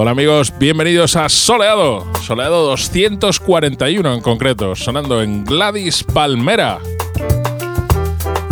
[0.00, 6.78] Hola amigos, bienvenidos a Soleado, Soleado 241 en concreto, sonando en Gladys Palmera.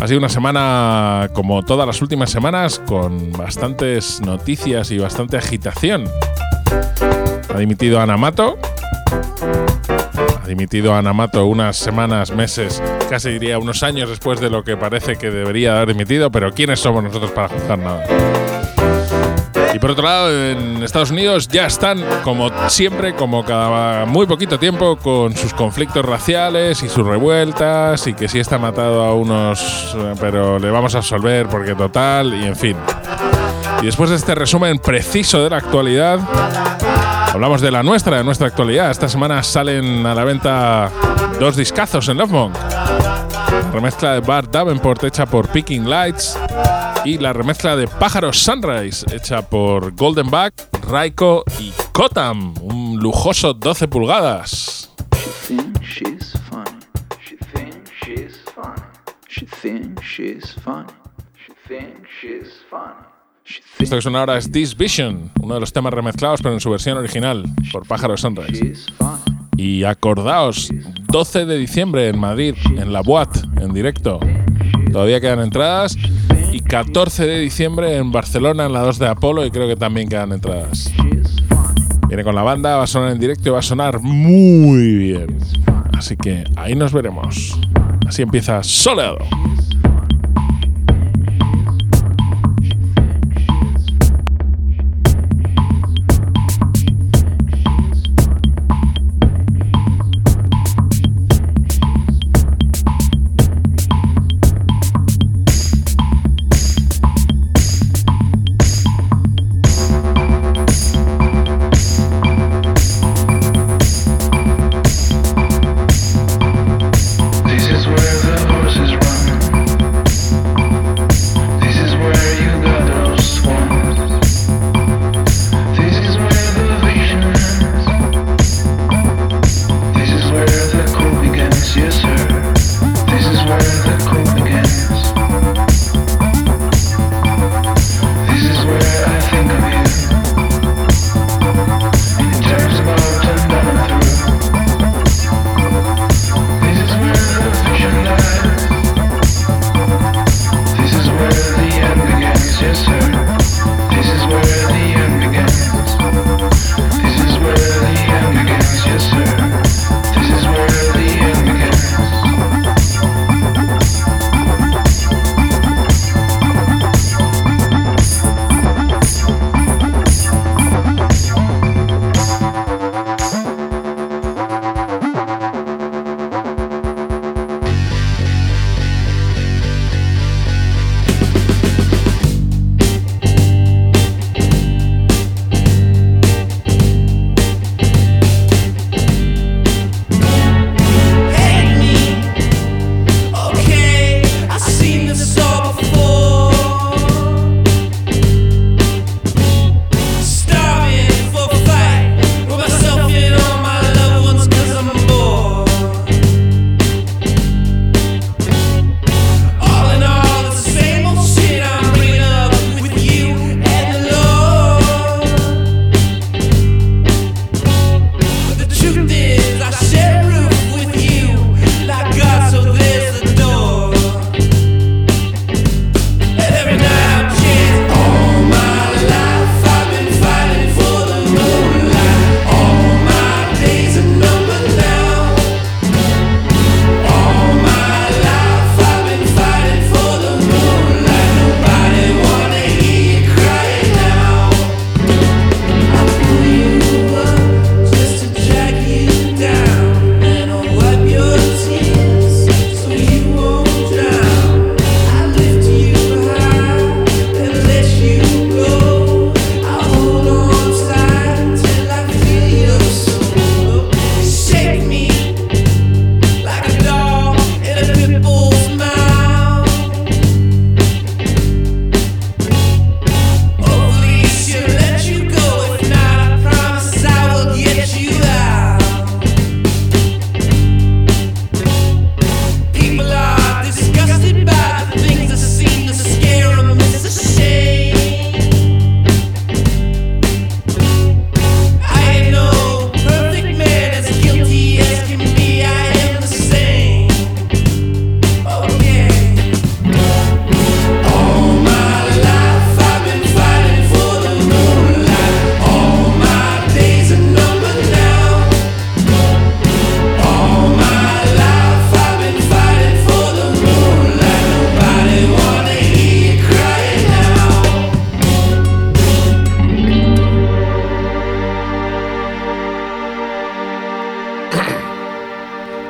[0.01, 6.11] Ha sido una semana, como todas las últimas semanas, con bastantes noticias y bastante agitación.
[7.55, 8.59] Ha dimitido Ana Mato.
[10.43, 14.77] Ha dimitido Ana Mato unas semanas, meses, casi diría unos años después de lo que
[14.77, 18.56] parece que debería haber dimitido, pero ¿quiénes somos nosotros para juzgar nada?
[19.77, 24.59] Y por otro lado, en Estados Unidos ya están, como siempre, como cada muy poquito
[24.59, 29.95] tiempo, con sus conflictos raciales y sus revueltas, y que sí está matado a unos,
[29.95, 32.75] eh, pero le vamos a absolver porque total, y en fin.
[33.83, 36.21] Y después de este resumen preciso de la actualidad,
[37.35, 38.91] hablamos de la nuestra, de nuestra actualidad.
[38.91, 40.91] Esta semana salen a la venta
[41.39, 42.57] dos discazos en Lovemonk.
[43.75, 46.39] Remezcla de Bart Davenport hecha por Picking Lights
[47.07, 50.55] y la remezcla de Pájaros Sunrise, hecha por Golden Back,
[50.89, 54.91] Raiko y Kotam, un lujoso 12 pulgadas.
[63.79, 66.71] Esto que suena ahora es This Vision, uno de los temas remezclados, pero en su
[66.71, 68.85] versión original, por Pájaros Sunrise.
[69.57, 70.71] Y acordaos,
[71.07, 74.19] 12 de diciembre en Madrid, en la Boat, en directo.
[74.91, 75.97] Todavía quedan entradas
[76.69, 80.33] 14 de diciembre en Barcelona, en la 2 de Apolo, y creo que también quedan
[80.33, 80.93] entradas.
[82.09, 85.39] Viene con la banda, va a sonar en directo y va a sonar muy bien.
[85.97, 87.59] Así que ahí nos veremos.
[88.07, 89.19] Así empieza Soleado.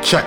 [0.06, 0.22] Check.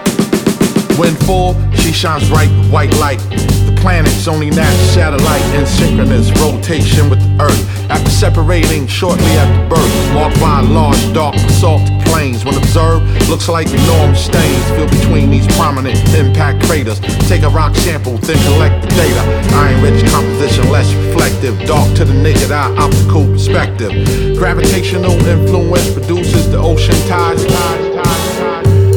[0.99, 3.19] When full, she shines bright white light.
[3.63, 7.89] The planet's only natural satellite in synchronous rotation with the Earth.
[7.89, 12.43] After separating shortly after birth, walk by large, dark basalt plains.
[12.43, 16.99] When observed, looks like enormous stains filled between these prominent impact craters.
[17.29, 19.23] Take a rock sample, then collect the data.
[19.55, 21.57] Iron rich composition, less reflective.
[21.65, 23.93] Dark to the naked eye, optical perspective.
[24.37, 27.45] Gravitational influence produces the ocean tides.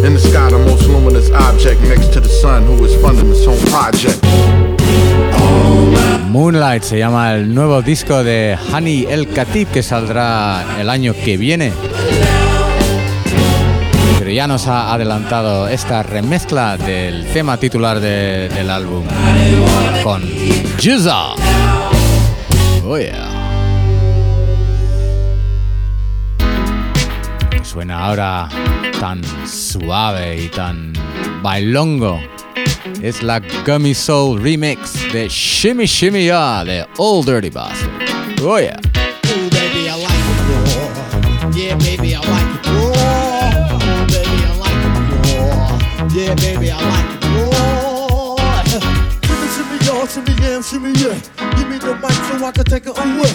[0.05, 3.47] In the sky, the most luminous object next to the sun, who is funding its
[3.47, 4.19] own project.
[6.29, 11.37] Moonlight se llama el nuevo disco de Hani El Khatib que saldrá el año que
[11.37, 11.73] viene.
[14.19, 19.05] Pero ya nos ha adelantado esta remezcla del tema titular de- del álbum
[20.03, 20.23] con
[20.83, 21.35] Juza.
[22.85, 23.42] Oh yeah.
[27.73, 28.49] Suena ahora
[29.01, 30.93] tan suave y tan
[31.43, 32.21] bailongo.
[33.01, 37.91] Es la Gummy Soul remix de Shimmy Shimmy Ya de Old Dirty Bastard.
[38.43, 38.77] Oh yeah.
[38.77, 40.43] Ooh, baby, I like it
[40.77, 41.51] raw.
[41.57, 42.93] Yeah, baby, I like it raw.
[43.73, 45.81] Ooh, baby, I like it raw.
[46.15, 48.37] Yeah, baby, I like it raw.
[49.23, 51.42] Shimmy, shimmy, y'all, shimmy, yeah, shimmy, yeah.
[51.73, 53.33] Me the mic so I can take it away.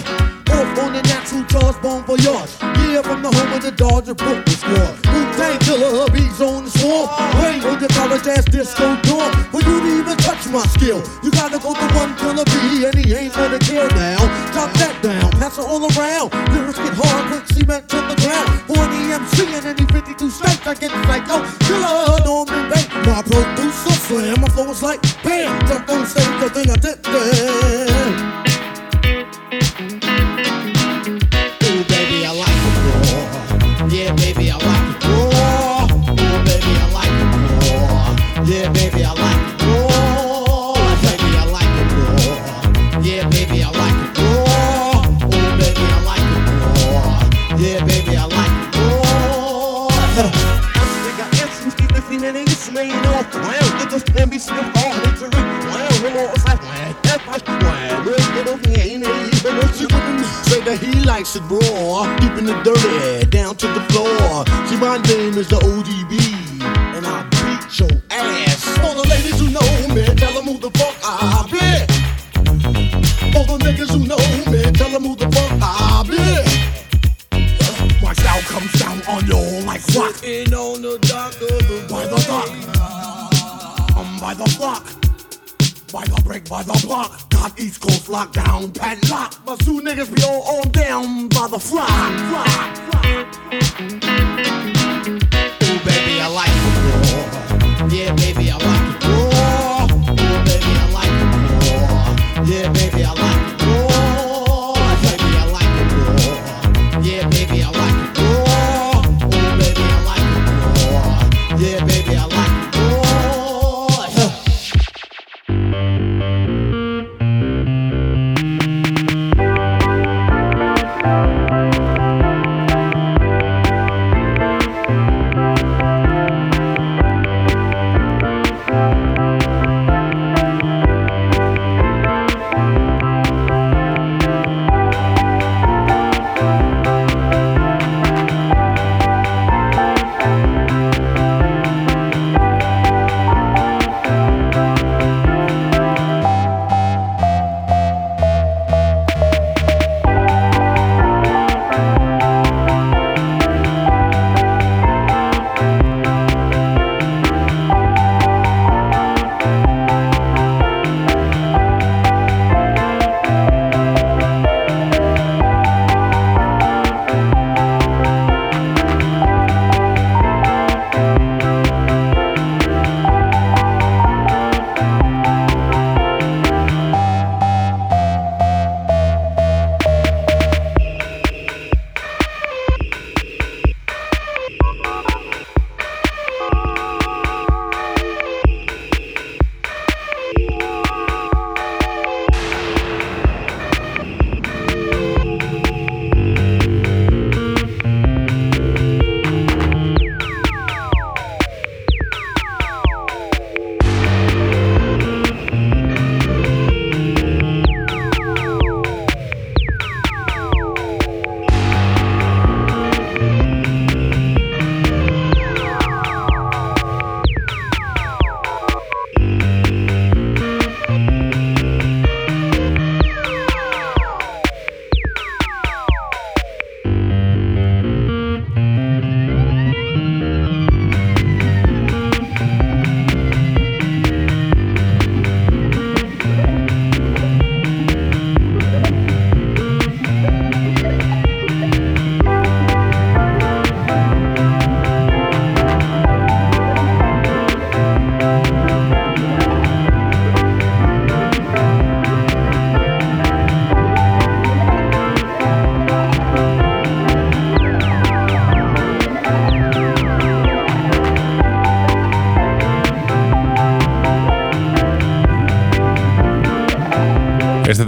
[0.54, 2.54] Off on the natural charge, bon voyage.
[2.86, 4.94] Yeah, from the home of the Dodger Brooklyn squad.
[5.10, 7.10] Wu-Tang killer, bees on the swarm.
[7.42, 9.26] Rain on your college ass disco door.
[9.50, 12.94] For you to even touch my skill, you gotta go to one killer B, and
[12.94, 14.22] he ain't gonna kill now.
[14.54, 16.30] Drop that down, pass it all around.
[16.54, 18.46] Lyrics get hard, quick cement to the ground.
[18.70, 21.42] For an EMC in any 52 states, I get psycho.
[21.66, 22.86] Killer, Norman Bates.
[23.02, 25.50] My producer slam, my flow is like bam.
[25.66, 27.02] Jump on stage, the thing I did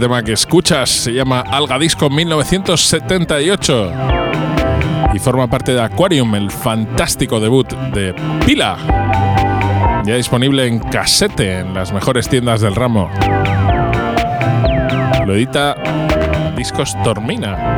[0.01, 3.91] tema que escuchas se llama Alga Disco 1978
[5.13, 8.77] y forma parte de Aquarium, el fantástico debut de Pila.
[10.03, 13.11] Ya disponible en casete en las mejores tiendas del ramo.
[15.27, 15.75] Lo edita
[16.57, 17.75] Discos Tormina.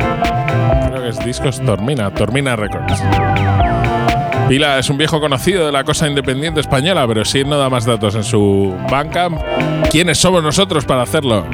[0.88, 3.02] Creo que es Discos Tormina, Tormina Records.
[4.48, 7.84] Pila es un viejo conocido de la cosa independiente española, pero si no da más
[7.84, 9.42] datos en su Bandcamp,
[9.90, 11.44] ¿quiénes somos nosotros para hacerlo?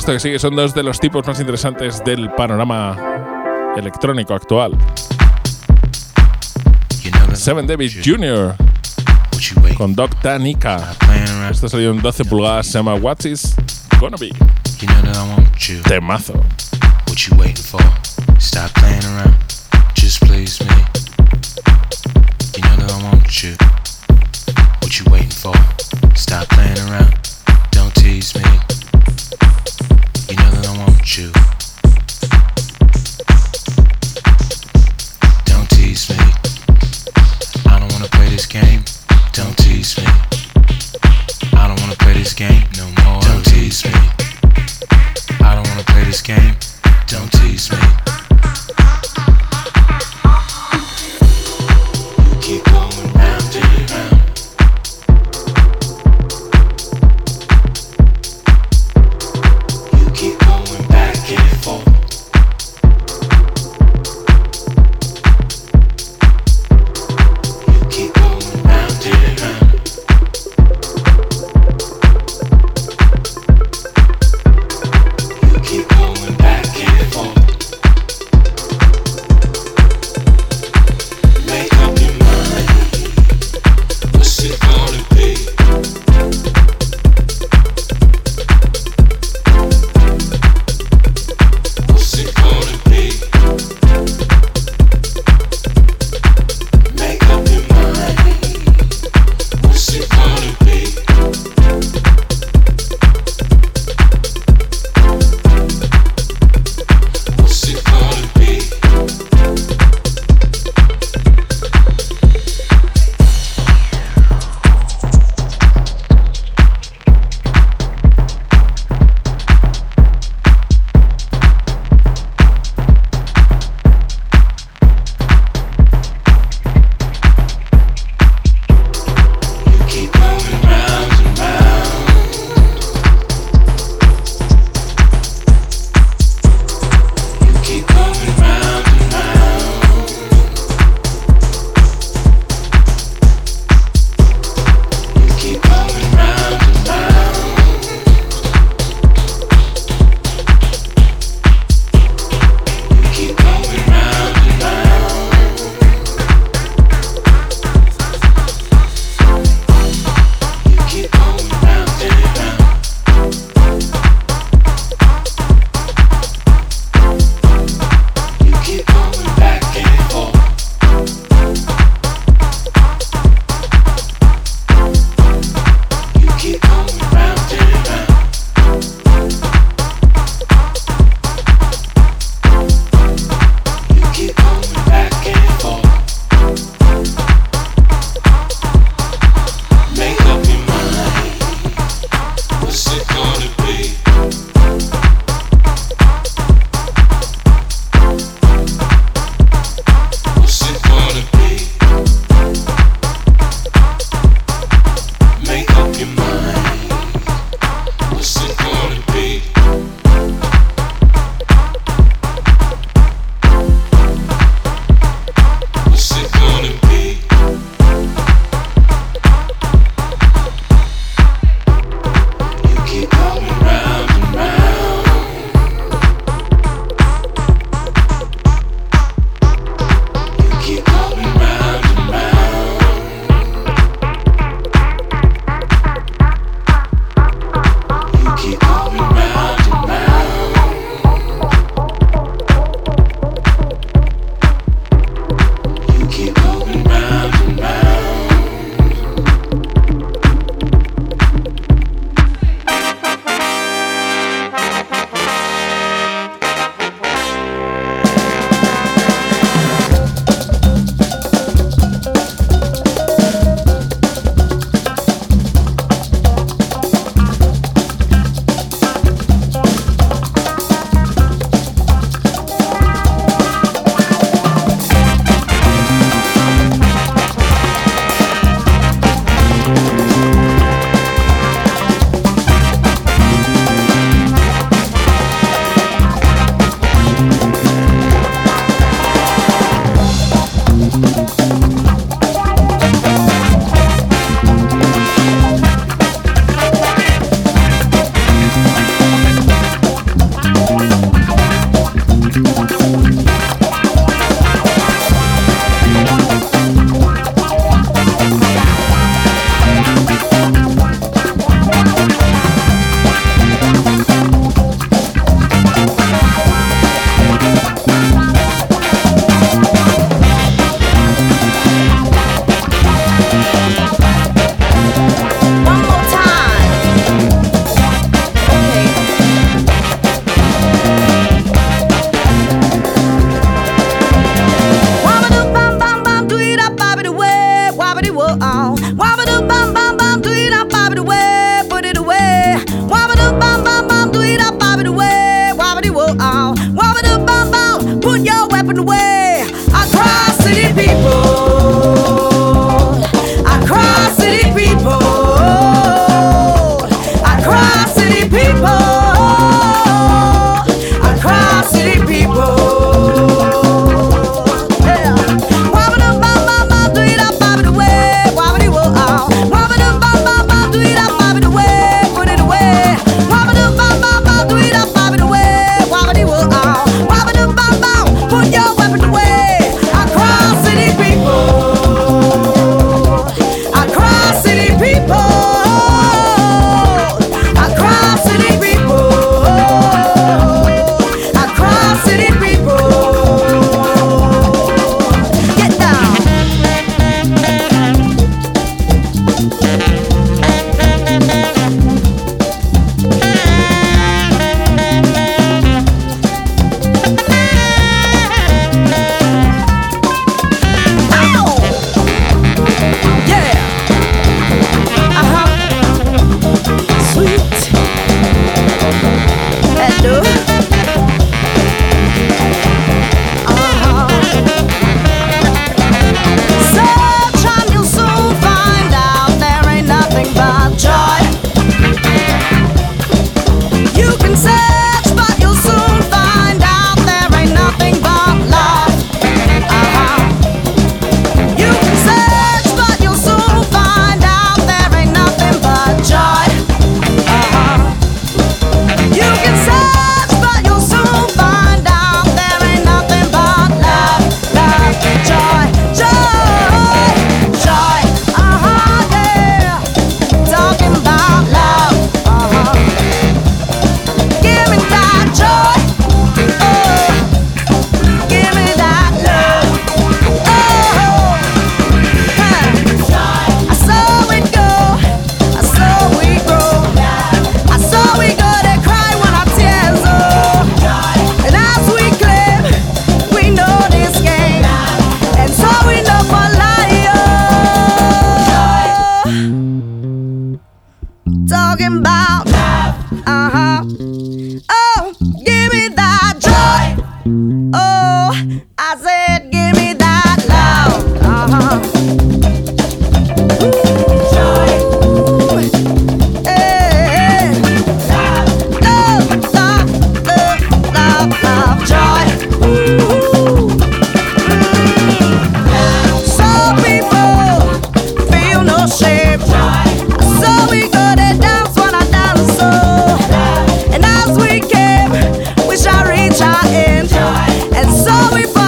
[0.00, 2.96] Esto que sigue son dos de los tipos más interesantes del panorama
[3.76, 4.72] electrónico actual.
[7.34, 8.56] Seven David Jr.
[9.76, 10.96] con Doc Tanika.
[11.50, 13.54] Esto salió en 12 pulgadas, se llama What Is
[14.00, 14.30] Gonna Be.
[15.86, 16.32] Temazo.
[17.06, 17.82] What you waiting for?
[18.38, 19.34] Stop playing around.
[19.94, 20.82] Just please me.
[22.56, 23.54] You know that I want you.
[24.80, 25.52] What you waiting for?
[26.14, 27.12] Stop playing around.
[27.70, 28.69] Don't tease me.
[30.30, 31.32] You know that I want you.
[35.44, 36.16] Don't tease me.
[37.66, 38.84] I don't wanna play this game.
[39.32, 40.04] Don't tease me.
[41.52, 43.20] I don't wanna play this game no more.
[43.22, 43.90] Don't tease me.
[45.40, 46.54] I don't wanna play this game.
[47.08, 48.19] Don't tease me.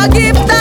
[0.03, 0.52] Forgive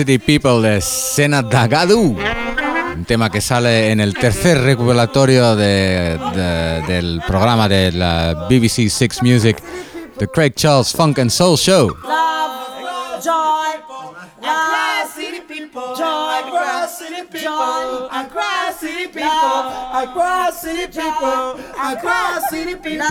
[0.00, 2.16] City People de Sena Dagadu.
[2.96, 8.88] Un tema que sale en el tercer recopilatorio de- de- del programa de la BBC
[8.88, 9.58] Six Music,
[10.18, 11.94] The Craig Charles Funk and Soul Show.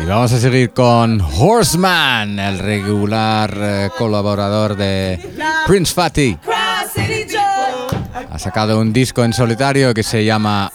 [0.02, 5.20] Y vamos a seguir con Horseman, el regular eh, colaborador de
[5.68, 6.38] Prince Fatty.
[8.40, 10.72] Ha sacado un disco en solitario que se llama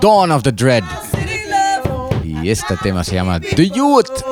[0.00, 0.82] Dawn of the Dread.
[2.24, 4.22] Y este tema se llama The Youth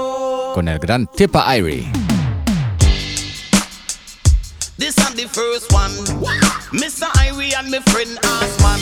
[0.55, 1.93] con el gran Tippa Irie.
[4.79, 5.93] This I'm the first one.
[6.73, 7.07] Mr.
[7.17, 8.81] Irie and my friend Osman.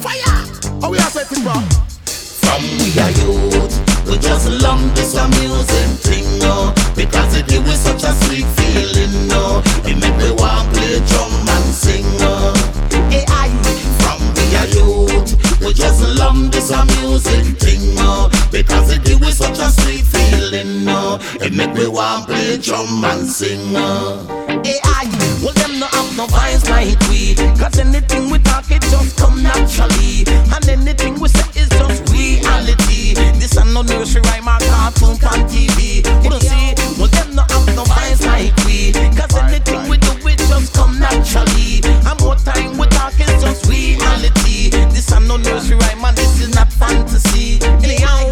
[0.00, 0.80] Fire!
[0.80, 1.26] How we are it?
[1.26, 3.75] From we are youth,
[4.08, 6.72] we just love this amusing thing, no.
[6.94, 9.62] Because it give us such a sweet feeling, no.
[9.84, 12.52] It make me want play drum and sing, no.
[13.10, 13.48] Hey, I,
[14.00, 18.30] from we are youth, we just love this amusing thing, no.
[18.50, 21.18] Because it give us such a sweet feeling, no.
[21.40, 24.24] It make me want play drum and sing, no.
[24.64, 25.04] Hey, I,
[25.42, 27.34] well them no have no vibes like we.
[27.58, 30.24] Cause anything we talk, it just come naturally.
[30.54, 32.05] And anything we say is just
[32.46, 33.14] reality.
[33.38, 36.06] This ain't no nursery rhyme or cartoon on TV.
[36.22, 38.92] You don't see, well, them no have no vibes like we.
[39.16, 41.82] Cause anything we do, it just come naturally.
[42.06, 44.70] And more time we talk, it's just reality.
[44.94, 47.58] This ain't no nursery rhyme and this is not fantasy.
[47.82, 48.30] Anyhow,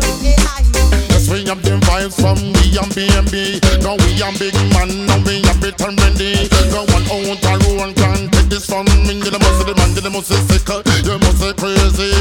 [1.11, 3.61] Yes, we have them vibes from we and B&B.
[3.83, 6.49] Now we and big man, now we have it and ready.
[6.71, 9.15] Go one out oh, a road can take this from me.
[9.21, 10.69] You must see the man, you must see sick,
[11.05, 12.14] you must see crazy.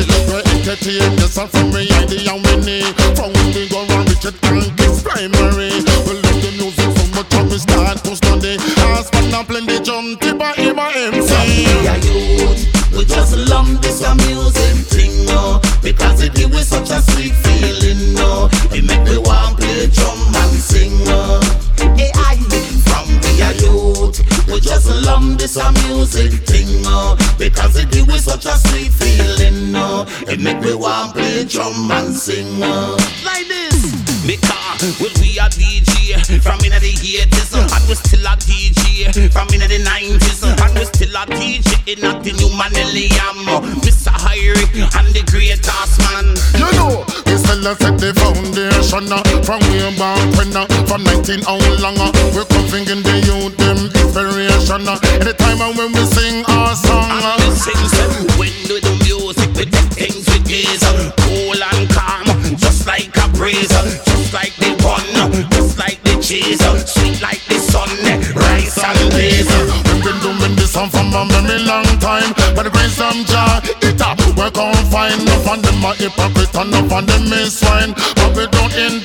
[0.74, 2.82] Entertain yourself from me, I the and Winnie.
[3.14, 5.70] From when we go round Richard Kids Primary.
[5.70, 8.58] We love the music so much and we start to study.
[8.82, 10.80] Ask man and play the jump, tip him
[11.46, 12.66] we are youth.
[12.90, 15.62] We just love this music thing, no.
[15.84, 17.43] Because it us such a sweet
[25.14, 27.16] love this music thing, no.
[27.38, 30.06] Because it give us such a sweet feeling, no.
[30.28, 32.98] It make me want play drum and sing, no.
[33.24, 33.94] Like this.
[34.26, 39.48] Because well, we are DJ from in the 80s and we still a DJ from
[39.54, 43.38] in the 90s and we still a DJ in the new millennium.
[43.84, 44.12] Mr.
[44.16, 44.66] Hyrie
[44.98, 46.26] and the greatest man.
[46.58, 51.04] You know, we still a set the foundation uh, From way back when uh, From
[51.04, 54.88] 19 how long uh, We're covering in the youth them inspiration
[55.22, 59.50] Anytime uh, when we sing our song And we sing some when we do music,
[59.56, 60.84] we take things with ease.
[61.22, 62.26] Cool and calm,
[62.58, 63.70] just like a breeze.
[63.70, 65.06] Just like the bun,
[65.52, 66.62] just like the cheese.
[66.86, 67.90] Sweet like the sun,
[68.36, 69.48] rice and peas.
[69.86, 73.62] We've been doing this song for a very long time But the grace of Jah,
[73.86, 77.94] it up We can't find Enough of them are hypocrite Enough of them is swine
[78.18, 79.03] But we don't entangle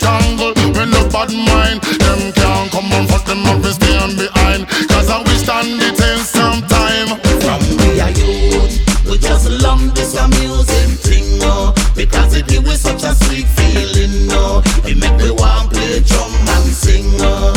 [12.39, 14.63] it give us such a sweet feeling, no.
[14.85, 17.53] It make me want play drum and sing, no.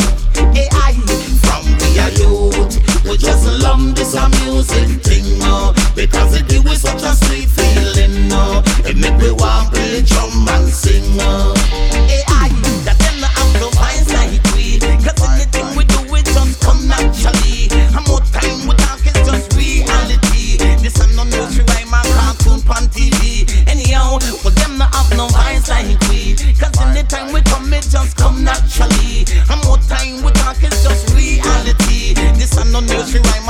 [0.52, 0.92] Hey, I,
[1.42, 1.64] from
[2.02, 5.72] are youth, we just love this a music thing, no.
[5.94, 8.62] Because it give us such a sweet feeling, no.
[8.84, 11.54] It make me want play drum and sing, no.
[30.52, 32.14] Talk, it's just reality.
[32.38, 33.48] This ain't no nursery rhyme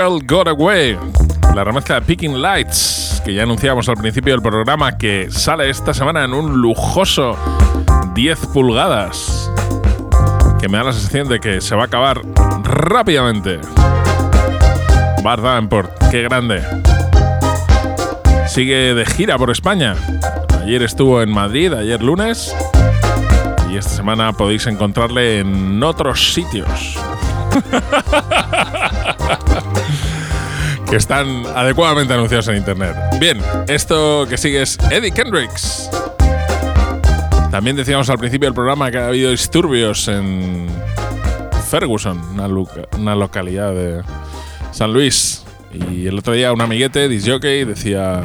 [0.00, 0.96] Girl Got Away,
[1.54, 5.92] la remezcla de Picking Lights, que ya anunciamos al principio del programa que sale esta
[5.92, 7.36] semana en un lujoso
[8.14, 9.50] 10 pulgadas,
[10.58, 12.22] que me da la sensación de que se va a acabar
[12.62, 13.60] rápidamente.
[15.22, 16.62] Bart Davenport, qué grande.
[18.46, 19.96] Sigue de gira por España.
[20.62, 22.56] Ayer estuvo en Madrid, ayer lunes,
[23.70, 26.96] y esta semana podéis encontrarle en otros sitios.
[30.90, 32.96] que están adecuadamente anunciados en internet.
[33.20, 35.88] Bien, esto que sigue es Eddie Kendricks.
[37.52, 40.66] También decíamos al principio del programa que ha habido disturbios en
[41.68, 42.20] Ferguson,
[42.98, 44.02] una, localidad de
[44.72, 45.44] San Luis.
[45.72, 48.24] Y el otro día un amiguete, disjockey, decía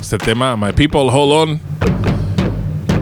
[0.00, 1.60] este tema, My People Hold On,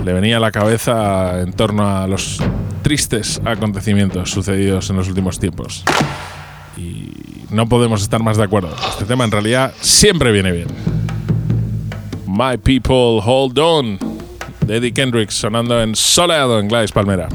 [0.04, 2.42] le venía a la cabeza en torno a los
[2.82, 5.84] tristes acontecimientos sucedidos en los últimos tiempos.
[7.54, 8.74] No podemos estar más de acuerdo.
[8.90, 10.66] Este tema en realidad siempre viene bien.
[12.26, 13.96] My People Hold On
[14.66, 17.28] de Eddie Kendricks sonando en soleado en Gladys Palmera.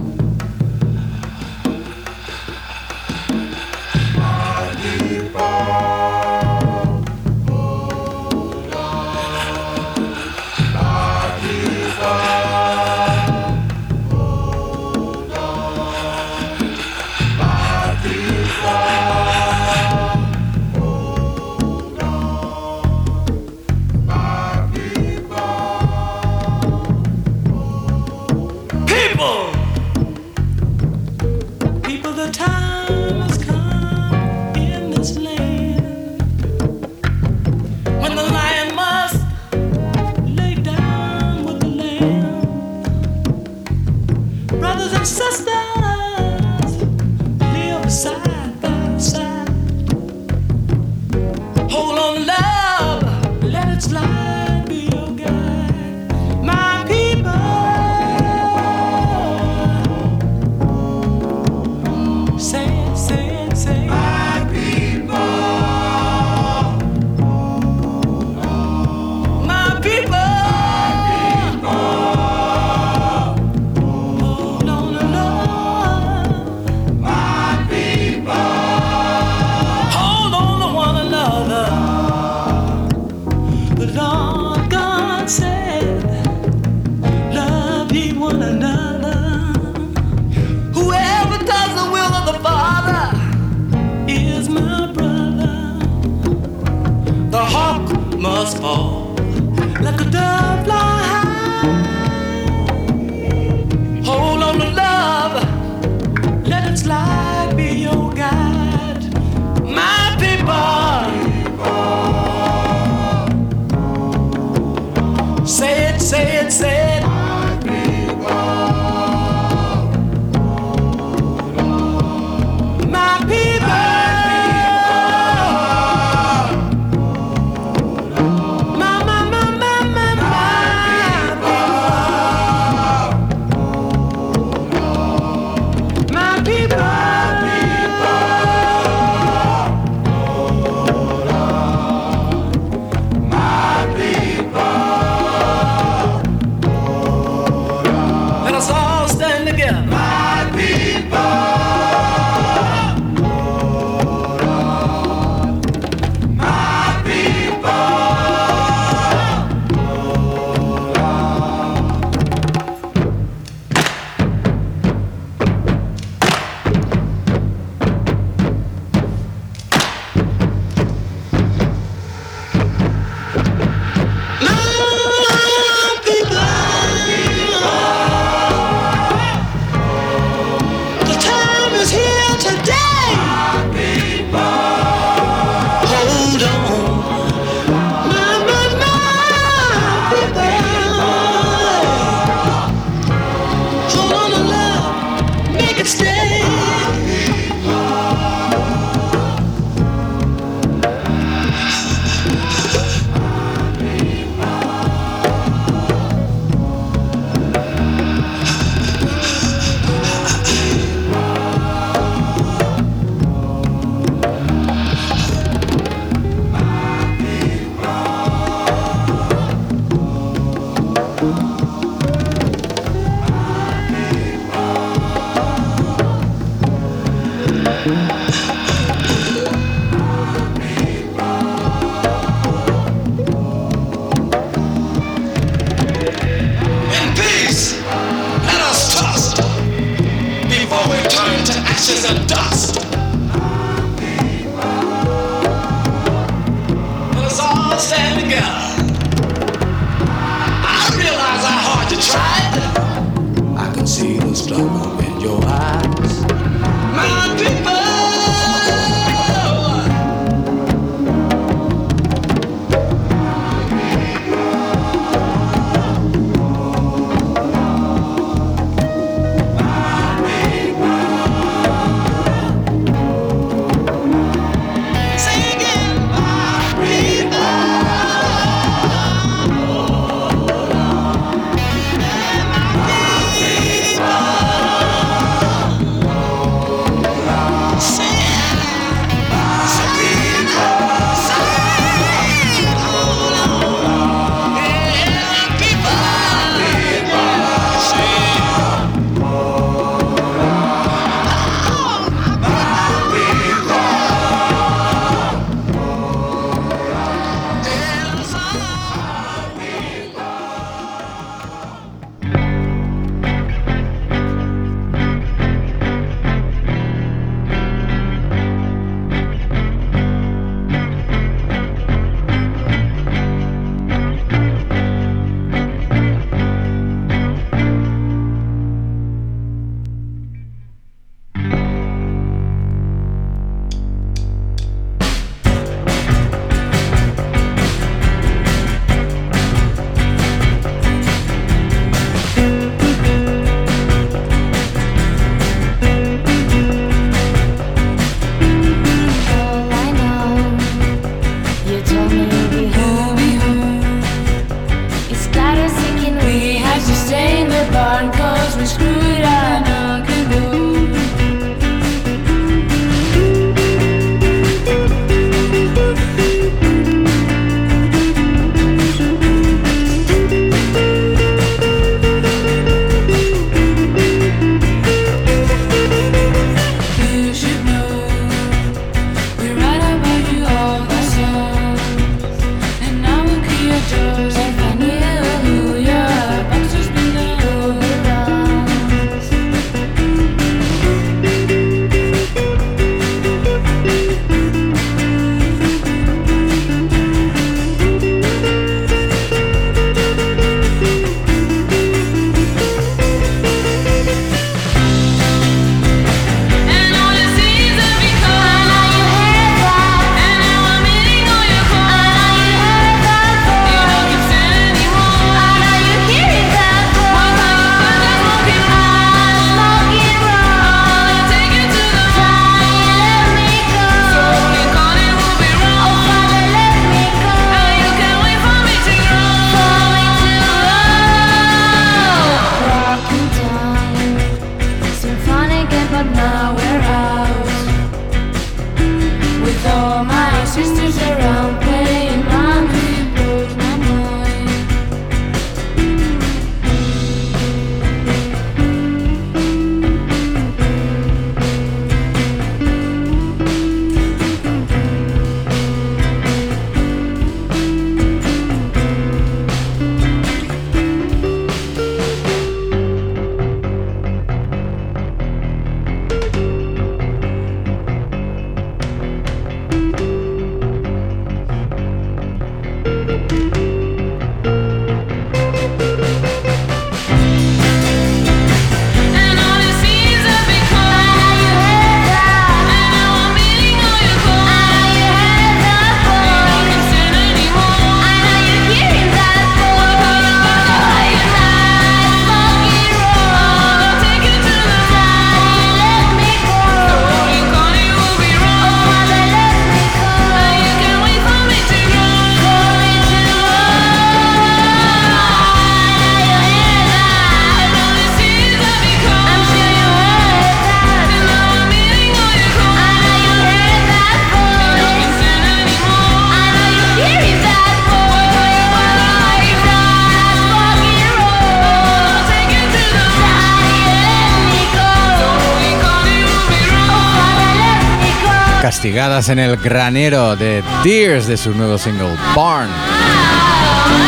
[528.79, 532.69] castigadas en el granero de Deers de su nuevo single Barn.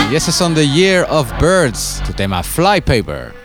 [0.10, 3.41] Y esos son The Year of Birds, tu tema Flypaper.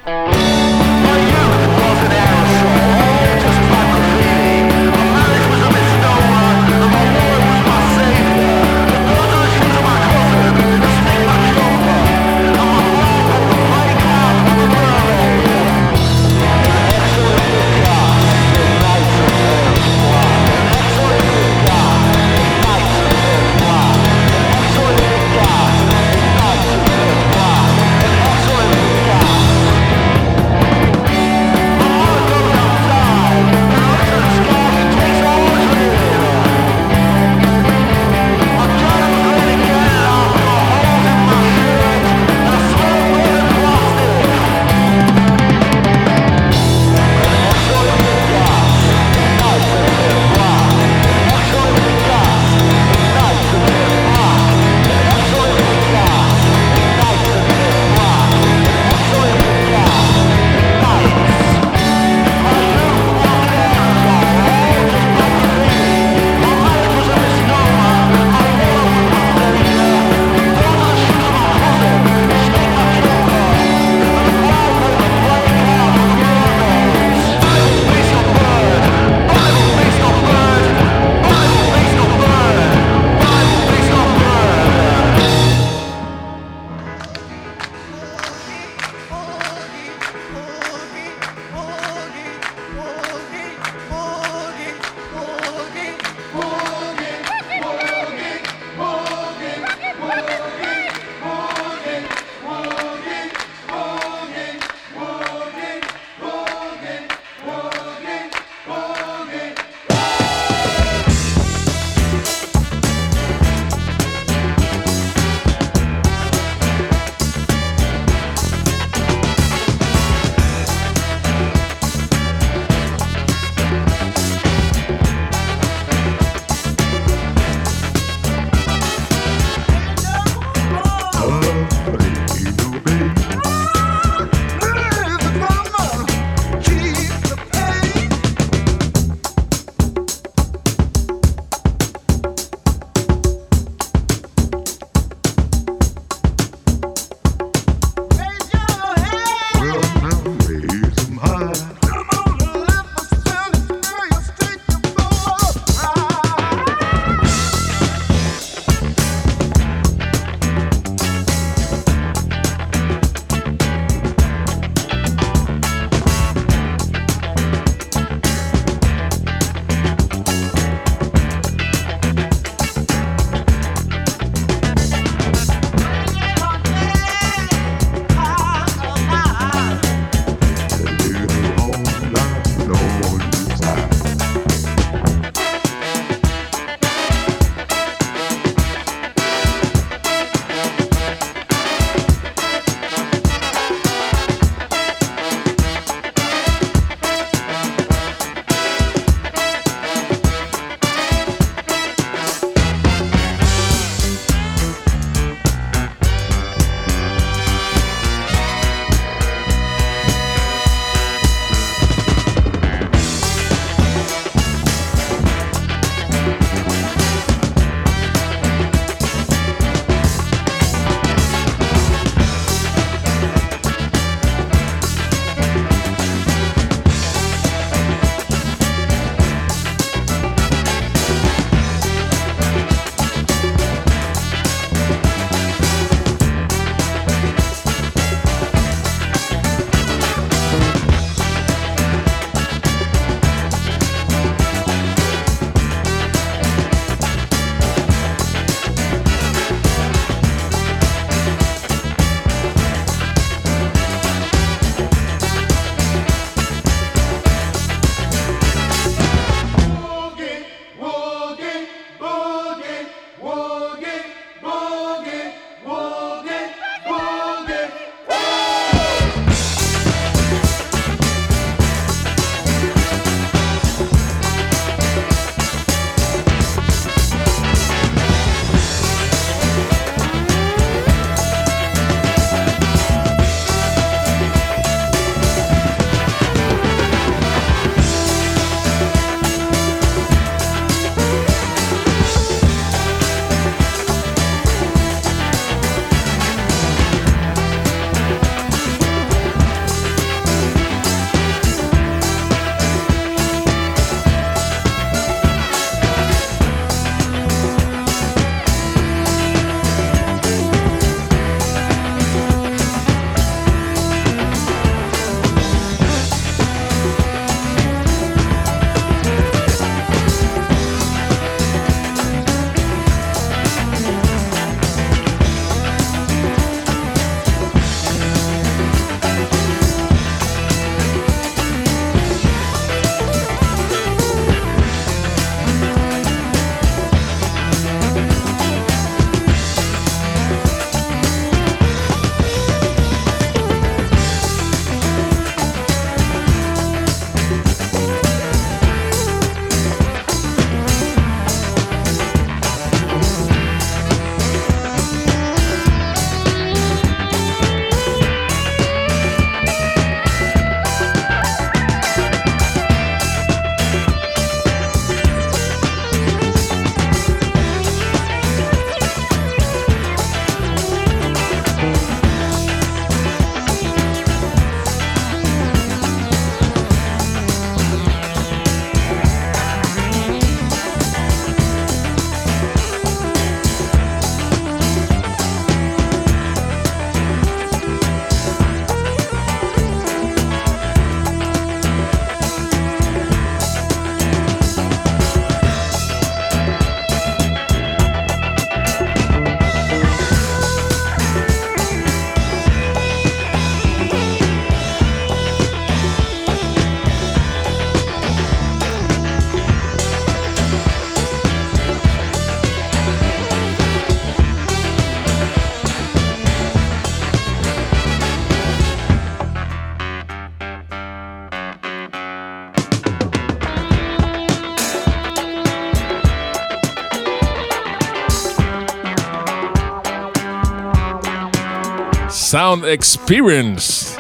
[432.57, 433.95] Sound Experience.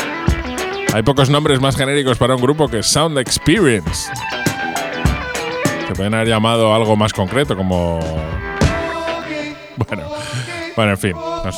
[0.94, 4.10] Hay pocos nombres más genéricos para un grupo que Sound Experience.
[5.86, 7.98] Se pueden haber llamado algo más concreto, como.
[9.76, 10.04] Bueno,
[10.74, 11.12] bueno, en fin.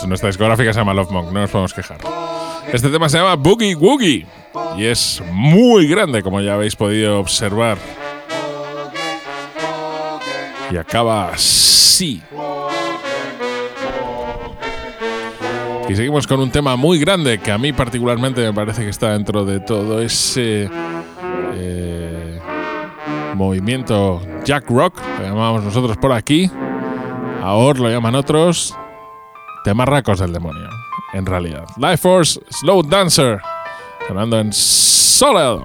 [0.09, 1.99] Nuestra- discográfica se llama Love Monk, no nos podemos quejar.
[2.72, 4.26] Este tema se llama Boogie Woogie
[4.76, 7.78] y es muy grande, como ya habéis podido observar.
[10.72, 12.20] Y acaba así.
[15.89, 19.12] Y seguimos con un tema muy grande que a mí particularmente me parece que está
[19.12, 20.68] dentro de todo ese
[21.55, 22.39] eh,
[23.34, 26.51] movimiento Jack Rock, lo llamamos nosotros por aquí.
[27.43, 28.76] Ahora lo llaman otros.
[29.64, 30.68] Temarracos del demonio,
[31.14, 31.64] en realidad.
[31.78, 33.41] Life Force Slow Dancer,
[34.07, 35.64] sonando en Soleado.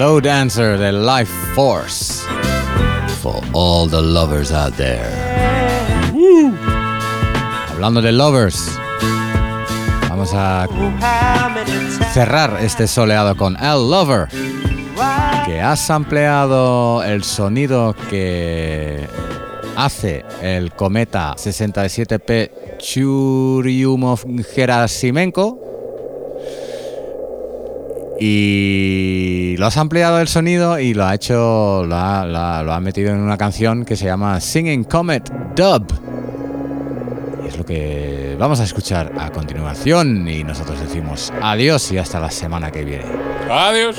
[0.00, 2.24] Slow Dancer de Life Force.
[3.20, 5.04] For all the lovers out there.
[7.68, 8.78] Hablando de lovers,
[10.08, 10.66] vamos a
[12.14, 14.28] cerrar este soleado con El Lover,
[15.44, 19.06] que ha sampleado el sonido que
[19.76, 25.69] hace el cometa 67P Churyumov-Gerasimenko
[28.20, 33.10] y lo has ampliado el sonido y lo ha hecho, lo ha, lo ha- metido
[33.12, 35.86] en una canción que se llama Singing Comet Dub.
[37.44, 42.20] Y es lo que vamos a escuchar a continuación y nosotros decimos adiós y hasta
[42.20, 43.04] la semana que viene.
[43.50, 43.96] Adiós.